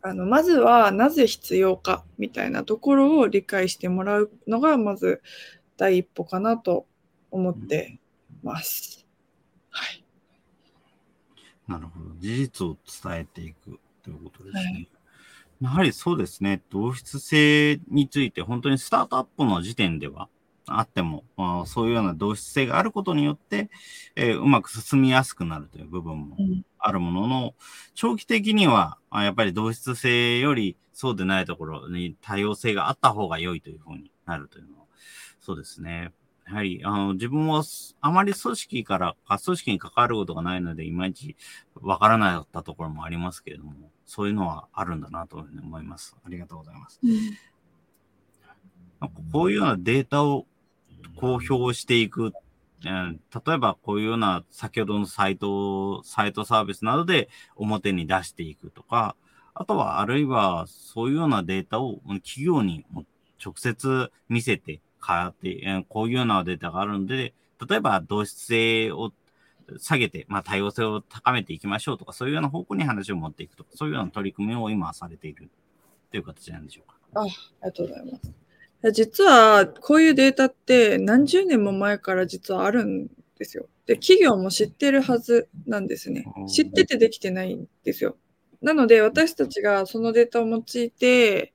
[0.00, 5.22] あの、まずはなぜ必要かみたいなところを理解してもらうのが、まず
[5.76, 6.88] 第一歩かなと
[7.30, 8.00] 思って
[8.42, 9.06] ます。
[9.70, 10.01] はい。
[11.68, 12.10] なるほど。
[12.18, 14.62] 事実を伝えていくということですね。
[14.62, 14.88] はい、
[15.60, 16.62] やはりそうですね。
[16.70, 20.28] 同質性について、本当にスタートアップの時点では、
[20.66, 23.68] あっても、まあ、そういうような同質性があることによって、
[24.14, 26.36] えー、うまく進みやすくなるという部分も
[26.78, 27.54] あるものの、
[27.94, 34.84] 長期的には、やっぱり同質性よりそうでないところに多様性があった方が良いというふうになるというのは、
[35.40, 36.12] そうですね。
[36.46, 37.62] やはり、あの、自分は
[38.00, 41.36] あまり組織から、組織に関わることがないので、いまいち
[41.74, 43.72] わからなかったところもありますけれども、
[44.04, 46.16] そういうのはあるんだなと思います。
[46.24, 47.00] ありがとうございます。
[47.02, 47.08] う
[49.06, 50.46] ん、こういうようなデータを
[51.16, 52.32] 公表していく。
[52.84, 59.14] 例えばこういうような先ほどのサイト、サイトサービスなどで表に出していくとか、
[59.54, 62.84] あとはあるいはそういうようなデータを企業に
[63.44, 67.34] 直接見せて、変って、こういうようなデータがあるんで、
[67.68, 69.12] 例えば同質性を
[69.78, 75.50] 下げて、まあ、多様性を高めていきましょうとか、そういうような方向に話を持っていくとか、そういうような取り組みを今されている
[76.10, 76.96] という形なんでしょうか。
[77.14, 78.92] あありがとうございます。
[78.92, 83.06] 実は、こういうデータって何十年も前から実はあるん
[83.38, 83.68] ですよ。
[83.86, 86.24] で、企業も知ってるはずなんですね。
[86.48, 88.16] 知っててできてないんですよ。
[88.62, 91.52] なので、私たちがそのデータを用いて、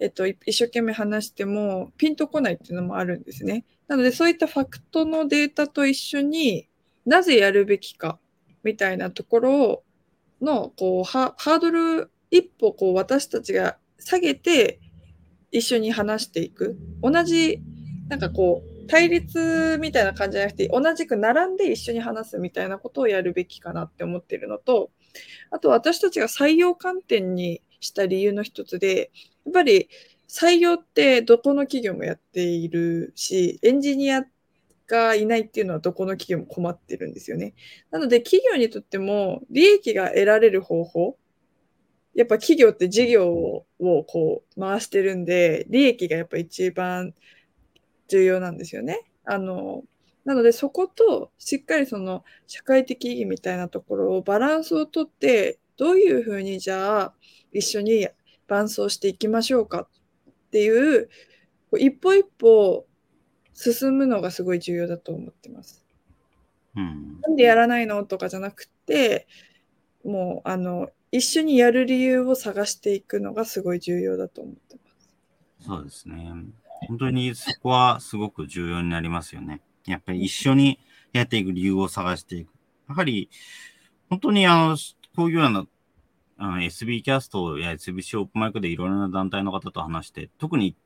[0.00, 3.64] えっと、一生懸命話してもピンとこないっていうのもあるんですね。
[3.88, 6.68] なので、そういったファクトのデータと一緒に
[7.04, 8.18] なぜやるべきか
[8.64, 9.82] みたいなところ
[10.40, 14.80] のこうハードル一歩こう私たちが下げて
[15.52, 16.76] 一緒に話していく。
[17.02, 17.60] 同じ、
[18.08, 24.90] なんかこう、対立みたいな感じじゃなくて、同じく並んで一緒に話すみたいなことをやるべきかなって思ってるのと、
[25.50, 29.10] あと私たちが採用観点にした理由の一つで、
[29.44, 29.88] やっぱり
[30.28, 34.24] 採用ってどこの企業もやっているし、エンジニア
[34.86, 37.54] がいないっていうのはどこの企業も困ってるんですよね。
[37.90, 41.16] なので企業にとっても利益が得られる方法
[42.16, 47.12] やっぱ企業って事業をこう回してるんで、利益がやっぱ一番
[48.08, 49.02] 重要なんですよね。
[49.24, 49.84] あの、
[50.26, 57.14] なのでそことしっかりその社会的意義みたいなところをバランスをとって、どういうふうにじゃあ
[57.52, 58.08] 一緒に
[58.48, 59.82] 伴走していきましょうか？
[59.82, 59.88] っ
[60.50, 61.08] ていう、
[61.78, 62.86] 一歩一歩
[63.54, 65.84] 進むのがすごい重要だと思ってます。
[66.74, 68.04] うん、なんでやらないの？
[68.04, 69.26] とかじゃなくて、
[70.04, 75.66] もうあの一緒にやる理由を探していくのがすごい重要だと思ってます。
[75.66, 76.32] そうですね。
[76.88, 79.62] 本当にそこはすごく重要になりますよね。
[79.86, 80.78] やっぱり一緒に
[81.12, 82.52] やっていく理由を探していく。
[82.88, 83.30] やはり、
[84.08, 84.76] 本当にあの、
[85.14, 85.66] こういうような、
[86.38, 90.76] あの SB キャストや SBC オープンマイクでいろいろな団体の方と話して、特に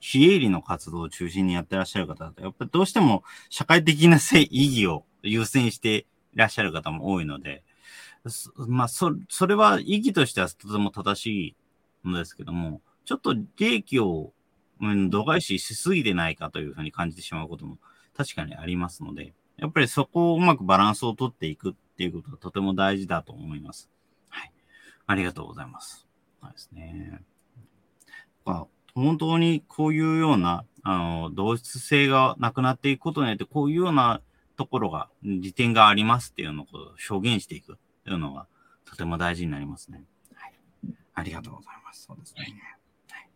[0.00, 7.62] 非営利の活動を中心にやってらっしゃる方だと、やっぱりどうしても社会的な意義を優先していらっしゃる方も多いので、
[8.56, 11.56] まあ、そ、それは意義としてはとても正しい
[12.08, 14.32] のですけども、ちょっと利益を、
[14.80, 17.78] うん、度外視しすぎてないかというふうに感じてしまうことも
[18.16, 23.90] 確かにありますので、やっぱりそこをうまくバランスをとっていくっていうことがとても大事だと思います。
[24.28, 24.52] はい。
[25.06, 26.06] ありがとうございます。
[26.40, 27.22] そうですね。
[28.94, 34.20] 本当にこういうような、あの、同質性がなくなっていくことによって、こういうような
[34.56, 36.66] ところが、利点がありますっていうのを
[37.10, 37.78] 表現していく。
[38.04, 38.46] というのが
[38.84, 40.04] とても大事になりますね。
[40.34, 40.54] はい、
[41.14, 42.04] ありがとうございます。
[42.04, 42.42] そうですね。
[43.10, 43.28] はい、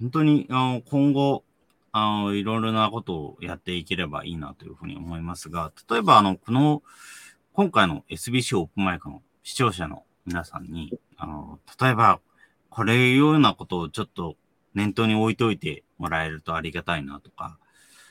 [0.00, 1.44] 本当に、あの、今後、
[1.92, 6.82] あの、いろいろなことをやっていければいいなというふうに思いますが、例えば、あの、この、
[7.52, 12.20] 今回の SBC オープンマイクの視聴者の皆さんに、あの、例えば、
[12.68, 14.36] これいうようなことをちょっと
[14.74, 17.58] 念頭に置いといてもらえるとありがたいなとか、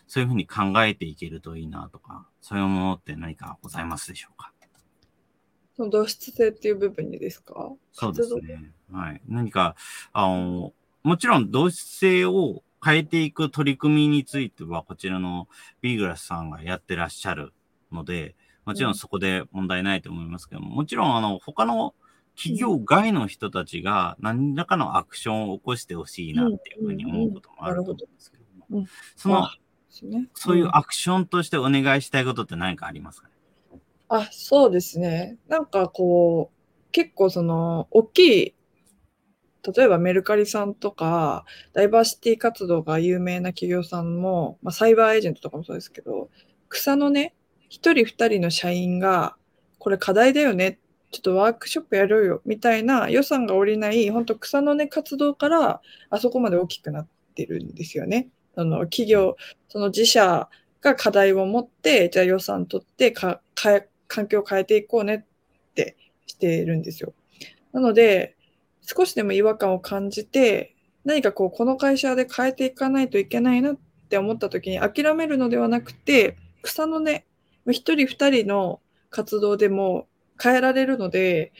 [0.07, 4.51] そういうふうに考えていけるといいなとか、そういうものって何かございますでしょうか？
[5.77, 7.71] その同質性っていう部分にですか？
[7.93, 8.73] そうですね。
[8.91, 9.21] はい。
[9.27, 9.75] 何か、
[10.11, 15.47] あの、もちろん同質性を変えていく取り組みについては、こちらの
[15.81, 17.53] ビーグラスさんがやってらっしゃる
[17.91, 21.95] ので、もちろんそこで問題ないと思いますけども、もちろん、あの、他の
[22.35, 28.43] 企業外の人たちが何らかのアクションを起こしてほしいなっていうふうに思うこともあると思うんですけど
[28.77, 29.49] も、その、
[30.35, 33.33] そういうアクションとしてお願いしたいことって何かありますかね？
[34.07, 35.37] あ、そうですね。
[35.47, 38.53] なんかこう、結構その、大きい、
[39.63, 46.29] 例えばメルカリさんとか、ダイバーシティ活動が有名な企業さんも、まあ、サイバーエージェントとかもそうですけど、
[46.69, 47.35] 草のね、
[47.67, 49.35] 一人二人の社員が、
[49.77, 50.79] これ課題だよね、
[51.11, 58.29] ちょっとワークショップやろうよ、みたいな予算が下りない、本当草の根活動から、あそこまで大きくなってるんですよね。
[58.55, 59.35] あの、企業、
[59.67, 60.49] その自社
[60.81, 67.13] が課題を持って、じゃあ予算取ってか、か環境を変えていこうねってしてるんですよ。
[67.73, 68.35] なので、
[68.81, 73.77] 少しでも違和感を感じて、何かこう、この会社で変えていかないといけないなっ
[74.09, 77.25] て思った時に諦めるのではなくて、草の根、
[77.67, 80.07] 一人二人の活動でも
[80.41, 81.51] 変えられるので、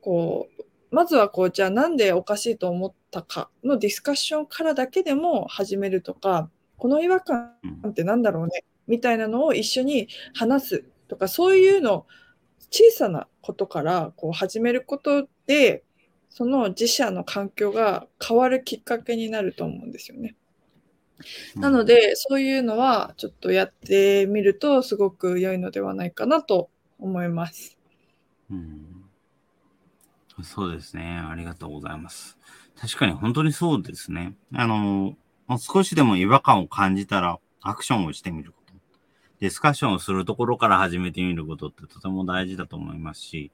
[0.00, 7.52] こう、まずはこう、じゃあなんでおかしいと思ったかのディスカッションからだけでも始めるとか、この違和感
[7.88, 12.06] ってなんだろうね、みたいなのを一緒に話すとか、そういうの、
[12.70, 15.84] 小さなことからこう始めることで、
[16.36, 20.36] その自社の環境が変わるきっかけになると思うんですよね。
[21.54, 26.68] なので、そういうのはちょっとやってみるとすごく良いのではないかなと
[26.98, 27.78] 思います。
[28.50, 29.06] うん、
[30.42, 31.18] そうですね。
[31.26, 32.36] ありがとうございます。
[32.78, 34.34] 確かに本当にそうですね。
[34.52, 35.16] あの、
[35.58, 38.52] 少しでも違和感を感じたらアクションをしてみる。
[39.40, 43.50] ディスカッションをするところから始めてみることってとても大事だと思いますし、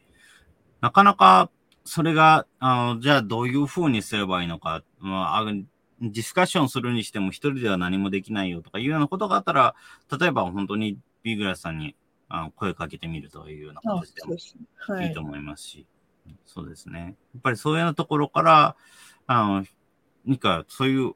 [0.81, 1.49] なかなか
[1.85, 9.75] それが、あの、じゃあどういう風にすればいいのか、まあ、ディスカッションするにしても一人では何もできないよとかいうようなことがあったら、
[10.19, 11.95] 例えば本当にビーグラスさんに
[12.29, 14.35] あの声かけてみるというような形でも
[15.03, 15.87] いいと思いますし、
[16.47, 17.17] そうですね。
[17.35, 18.77] やっぱりそういうようなところから、
[19.27, 19.65] あの、
[20.27, 21.13] 何かそういう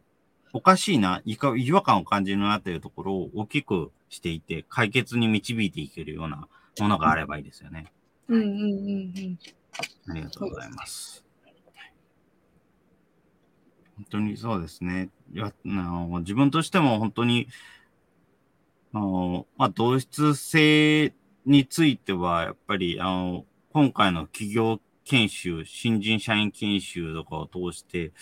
[0.52, 6.48] おかしいな、違和感を感じるなというところを大きくしていて、解決に導いていけるような
[6.78, 7.92] ものがあればいいですよね。
[8.28, 8.64] うんうんうんう
[9.20, 9.38] ん。
[10.08, 11.24] ありがとうございます。
[13.96, 15.10] 本当にそうですね。
[15.32, 17.48] いやあの自分としても本当に、
[18.92, 21.14] あのまあ、同質性
[21.46, 28.12] については、やっぱり、あの、今回の企業研修、新人社員研修とかを通して、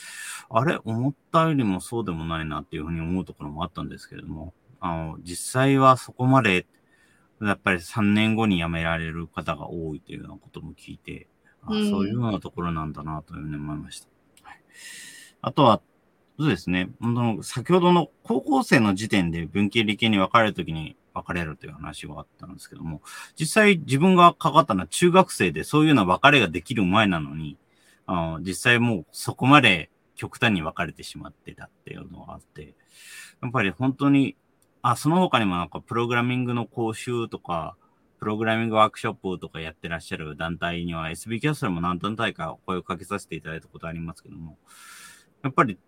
[0.51, 6.67] あれ、思ったよりもそうでもないなっていうふうに思うところもあったんですけれども、あの、実際はそこまで、
[7.41, 11.27] やっぱり3年後に辞められる方が多いというようなことも聞いて、
[11.67, 14.09] あそういうようなところなんだなというふうに思いました。
[14.43, 14.61] はい、
[15.43, 15.81] あとは、
[16.39, 16.91] そうですね。
[17.43, 23.03] 先ほどの高校生の時点で文系理系に分かれるときに分かれるという話があったんですけども、
[23.39, 27.57] 実際自分がかかったのは中学生でそういうような分かれができる前なのに、
[28.07, 32.75] あ実際もうそこまで極端に分かれてしまってたっていうのがあって、
[33.41, 34.37] やっぱり本当に
[34.87, 37.75] あ、その他にもなんかプログラミングの講習とか、
[38.25, 44.57] プログラミングワークショップとかやってらっしゃる団体には SB キャストルも何団体か声をかけさせていただいたことありますけども、
[45.43, 45.79] やっぱり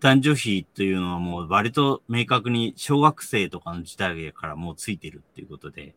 [0.00, 5.94] 男女比というのはもう割と明確に小学生とかの時代からもうついてるっていうことで、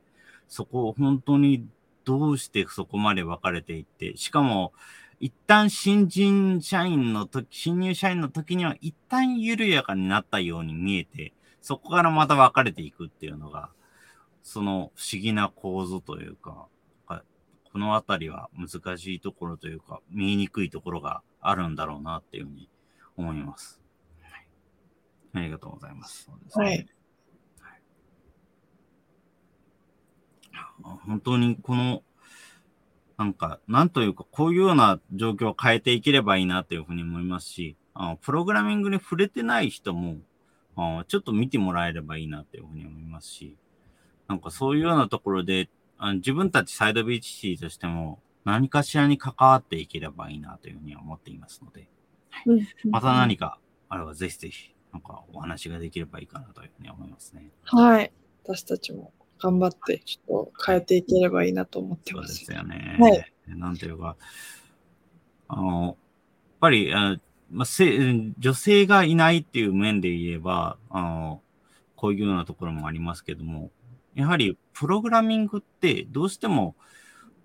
[0.47, 1.65] そこを本当に
[2.03, 4.71] どうしてそこまで分かれていって、しかも
[5.19, 13.71] 一旦新人社員の時、新入社員の時には一旦緩やかになったように見えて、そこからまた分かれていくっていうのが、
[14.45, 16.67] その不思議な構図というか、
[17.73, 22.69] このあたりは難しいところというか、見えにくいところがあるんだろうなっていうふうに
[23.17, 23.81] 思います。
[24.21, 24.47] はい、
[25.33, 26.29] ありがとうございます。
[26.47, 26.87] すね、はい
[30.81, 32.03] 本当にこの、
[33.17, 40.17] なんか、なんというか、こういうような状況を変えていければいいなというふうに思いますし、あのプログラミングに触れてない人も、
[40.75, 43.57] あちょっと見てもらえればいいなっていうふうに思いますし、
[44.27, 51.87] なんかそういうようなところで、あ自分たちサイドビーチシーとしても、何かしらに関わっていければいいなというふうに思っていますので、
[52.45, 53.59] うんうんまた何か
[53.89, 57.49] あればぜひぜひ、なんかお話ができればいいかなというふうに思いますね。
[57.63, 58.11] はい。
[58.43, 62.45] 私たちも頑張って、ちょっと変えていければいいなと思ってそうでます。
[62.45, 62.97] すよね。
[62.99, 64.15] はいなんていうか、
[65.47, 65.95] あの、やっ
[66.59, 67.17] ぱり、あ
[67.51, 67.99] まあ、せ
[68.39, 71.41] 女性がいないっていう面で言えば、あの、
[71.95, 73.71] こういうようなところもありますけども、
[74.15, 76.75] やはりプログラミングってどうしても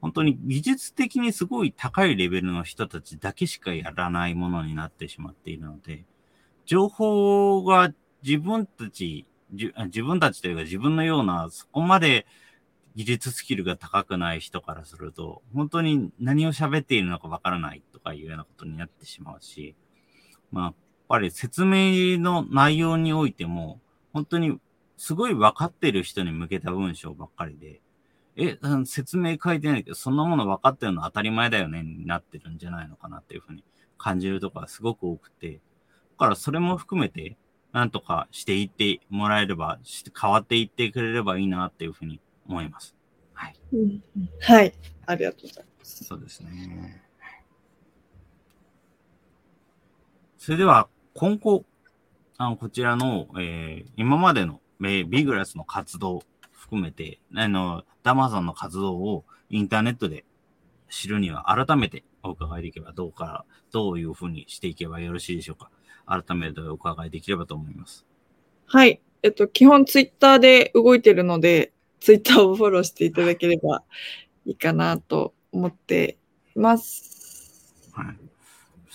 [0.01, 6.05] 本当に技術的にすごい高いレベルの人たちだけしかやらないものになってしまっているので、
[6.65, 7.93] 情報が
[8.23, 12.27] 自分たち、自分たちというか自分のようなそこまで
[12.95, 19.75] 技術スキルが高くない人からすると、本当に何を喋っているのかわからないとかいうようなことになってしまうし、
[20.51, 20.75] まあ、やっ
[21.09, 23.81] ぱり説明の内容においても、
[24.15, 24.59] 本当に
[25.01, 27.81] すごい分かってる人に向けた文章ばっかりで、
[28.37, 33.65] え、説明書いてないけど、そんなもの分かってるの当たり前だよね、になってるんじゃないのかなっていうふうに
[33.97, 35.59] 感じるところがすごく多くて、だ
[36.19, 37.39] からそれも含めて、
[37.73, 42.95] なんとかしていってもらえれば、し変わっていってくれればいいなっていうふうに思います。
[43.33, 43.57] はい。
[44.43, 44.75] はい。
[45.07, 46.05] ありがとうございます。
[46.05, 47.03] そうですね。
[50.37, 51.65] それでは、今後、
[52.37, 56.23] あの、こちらの、えー今までの、えービグラスの活動
[56.53, 60.25] 含めて、あの、ダマさんの活動をインターネットで
[60.89, 65.71] 知るには改めてお伺いできればどうか、どういうふうにしていけばよろしいでしょうか。
[66.07, 68.05] 改めてお伺いできればと思います。
[68.67, 69.01] はい。
[69.23, 73.83] えっと、基本ツイッターで動いてるので、ツイッターをフォローしていただければ
[74.47, 76.17] いいかなと思って
[76.57, 77.75] います。
[77.93, 78.30] はい。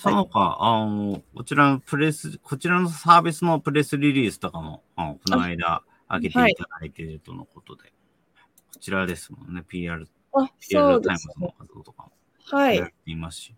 [0.05, 7.91] その他、あの、こちらのプレス、こちらのサービスのプレスリリースとかも、あのこの間、上げていただいているとのことで、
[8.73, 11.53] こちらですもんね、PR、あ、PR そうですねタイムズの。
[11.57, 12.11] 活動とかも
[12.57, 12.87] はいやっ。
[12.87, 13.55] ていますし、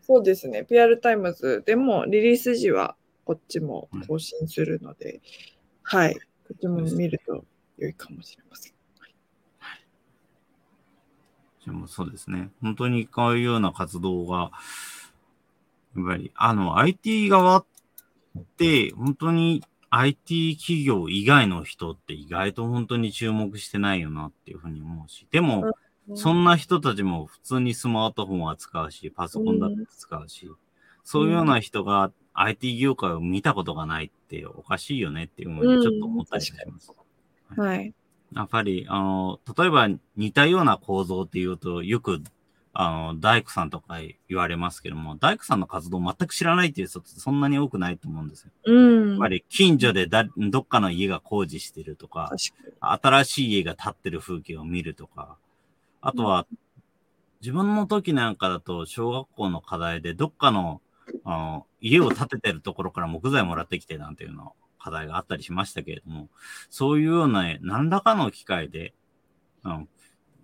[0.00, 0.64] そうですね。
[0.64, 5.20] PR タイムズでもリリース時はこっちも更新するので、
[5.82, 6.14] はい。
[6.14, 6.20] こ
[6.54, 7.44] っちも見ると
[7.78, 8.72] 良いかもしれません。
[11.66, 14.50] でもそうですね、本当にこういうような活動が、
[15.96, 17.64] やっぱり、あの、IT 側っ
[18.56, 25.72] て、本当に IT 企業以外の人って意外と本当に注目してないよなっていうふうに思うし、でも、
[26.14, 30.50] そんな人たちも普通にスマートフォンは使うし、パソコンだって使うし、
[31.04, 36.92] そういうような人が IT 業界を見たことがないっておかしいよねっていうふうにちょっと思ったりします。
[37.56, 37.92] はい。
[38.34, 42.22] やっぱり、あの、例えば似たような構造っていうと、よく、
[42.82, 43.98] あの、大工さんとか
[44.30, 48.52] 言われますけども、大工さんの活動を全く知らないっていう人ってそんなに多くないと思うんですよ。
[48.64, 49.10] うん。
[49.10, 52.34] やっぱり近所でだどっかの家が工事してるとか、
[52.80, 55.36] 新しい家が建ってる風景を見るとか、
[56.00, 56.46] あとは、
[57.42, 60.80] 自分の時なんかだと、小学校の課題で、どっかの、
[61.24, 66.30] あの、家を建ててるところから木材もらってきてなんていうの課題があったりしましたけれども、
[66.70, 68.94] そういうような、何らかの機会で、
[69.64, 69.88] うん、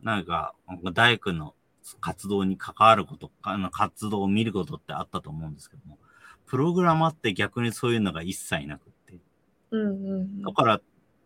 [0.02, 0.54] なんか、
[0.92, 1.54] 大工の
[2.00, 5.98] 活動に関わること、あの活動を見ることってあったと思うんですけども、
[6.46, 9.20] プログラマーって逆にそういうのが一切なくって、に。
[9.70, 10.80] うんうんうんだから、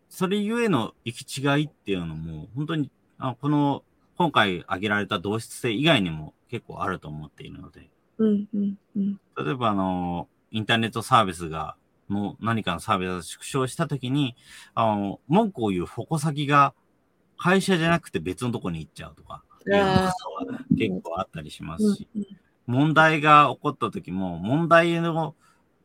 [0.08, 3.84] それゆえの行き違いっていうのも、本当に、あこの、
[4.16, 7.88] 今回挙げられた同質性以外にも結構あると思っているので、
[8.18, 9.20] うんうんうん。
[9.38, 11.76] 例えば、あの、インターネットサービスが、
[12.10, 14.34] の何かのサービスが縮小したときに、
[14.74, 16.74] あの、文句を言う矛先が
[17.36, 22.26] 会社じゃなくて別のとこに行っちゃうとか、結構あったりしますし、うん
[22.66, 25.34] 問題が起こった時も、問題の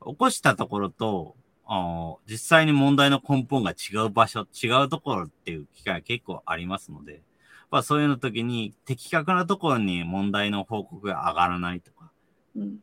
[0.06, 7.24] 起こしたところと、あの実際に問題の根本が違う場所、違うところっていう機会が結構ありますので、
[7.72, 12.12] まあそういうの時に的確なところに問題の報告が上がらないとか、
[12.56, 12.78] うん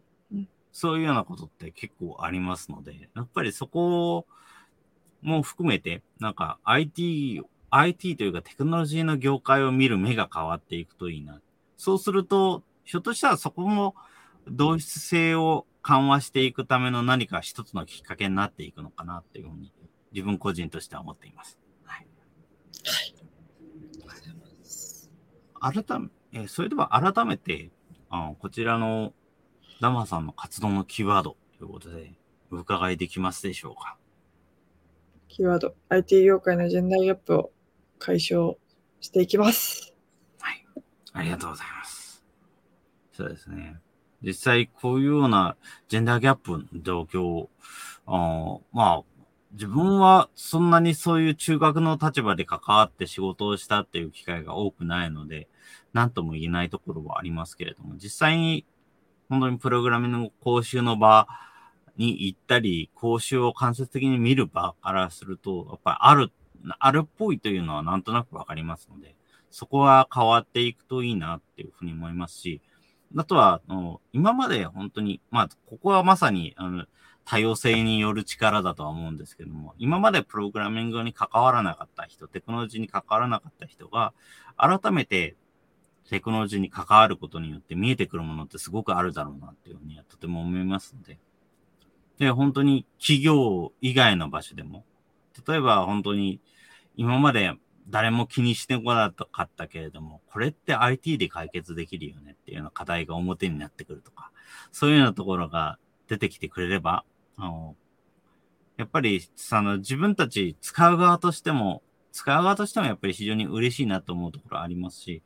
[0.72, 4.26] そういうようなことって結構ありますので、やっぱりそこ
[5.20, 7.42] も含めて、なんか IT、
[7.74, 11.40] IT というかテクノロジーの業界を見る目が変わっていくといいな。
[11.78, 13.94] そうすると、ひょっとしたらそこも
[14.46, 19.72] 同質性を緩和していくための何か一つのきっかけになっていくのかなっていうふうに
[20.12, 21.58] 自分個人としては思っています。
[21.84, 22.06] はい。
[25.60, 27.70] 改め、えーそれでは改めて、
[28.10, 29.14] あこちらの
[29.80, 32.12] ダマさんの活動のキーワードということで、
[32.50, 33.96] お伺いできますでしょうか？
[35.28, 37.50] キーワード、IT 業界のジェンダーギャップを
[38.02, 38.56] 解消
[39.00, 39.94] していきます。
[40.40, 40.66] はい。
[41.12, 42.24] ありがとうございます。
[43.12, 43.78] そうですね。
[44.22, 45.56] 実際こういうような
[45.88, 47.50] ジェンダーギャップの状況を、
[48.06, 49.02] あまあ、
[49.52, 55.48] 自分はそんなにそういう中学の立場で関わって仕事をしたっていう機会が多くないので、
[55.92, 58.66] 何とも言えないところはありますけれども、実際に
[59.28, 61.28] 本当にプログラミングの講習の場
[61.96, 66.32] に行ったり、講習を間接的に見る場からすると、やっぱりある、
[66.78, 69.14] あるっぽいというのはなんとなくわかりますので、
[69.50, 72.60] そこは変わっていくといいなっていうふうに思いますし、
[73.16, 76.86] あとは、あの今まで本当に、まあ、ここはまさに、あの、
[77.24, 84.12] 多様性による力だとは思うんですけども、今までプログラミングに関わらなかった人、テクノロジーに関わらなかった人が、
[84.56, 85.36] 改めて
[86.08, 91.18] テクノロジーに関わることによって見えてくるものってすごくあるだろうなっていうふうにはとても思いますので。
[92.18, 94.84] で、本当に企業以外の場所でも、
[95.46, 96.40] 例えば本当に
[96.96, 97.54] 今まで
[97.88, 104.30] 誰も気にしてこなかったけれども、これって IT で解決できるよねっていうような課題が表になってくるとか、
[104.70, 105.78] そういうようなところが
[106.08, 107.04] 出てきてくれれば、
[107.36, 107.76] あの
[108.76, 115.22] やっぱり、その自分たち使う側としても、使う側としてもやっぱり非常に嬉しいなと思うところありますし、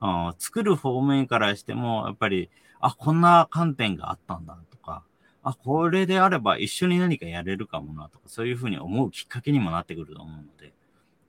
[0.00, 2.50] あ作る方面からしても、やっぱり、
[2.80, 5.04] あ、こんな観点があったんだとか、
[5.48, 10.74] あ、これであれば一緒に何かやれるかもなとか、そういうふうに思うきっかけにもなってくると思うので、やっ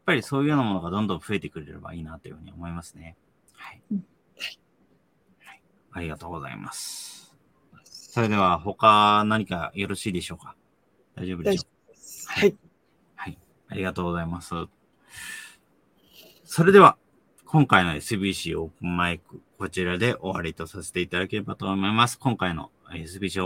[0.05, 3.15] ぱりそういうようなものがどんどん増えてくれればいいなというふうに思いますね。
[3.53, 3.81] はい。
[3.91, 5.61] はい、
[5.91, 7.37] ありがとうございます。
[7.83, 10.55] それでは他何かよろしいでしょうか？
[11.15, 12.39] 大丈夫でしょうか？
[12.39, 12.55] はい。
[13.15, 13.37] はい。
[13.67, 14.55] ありがとうございます。
[16.43, 16.97] それでは、
[17.45, 22.17] 今回の SBC オープンマイク、こちらで終わりとさせていただければと思います。
[22.17, 22.71] 今回の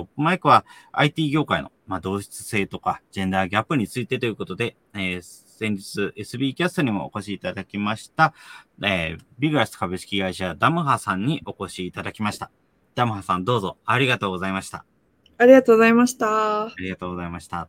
[0.06, 8.34] プンマイクは IT 業界の、まあ、同質性とかジェンダーギャップについてということで、えー、先日 SB キャストにもお越しいただきました、
[8.82, 12.52] えー、ビグラス株式会社ダムハさんにお越しいただきました。
[12.96, 14.86] ダムハさんどうぞありがとうございました。
[15.38, 16.66] ありがとうございました。
[16.66, 17.68] ありがとうございました。